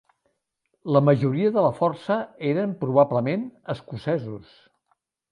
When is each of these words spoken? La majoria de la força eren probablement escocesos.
La 0.95 1.01
majoria 1.09 1.51
de 1.57 1.65
la 1.65 1.73
força 1.79 2.17
eren 2.51 2.73
probablement 2.79 3.43
escocesos. 3.75 4.57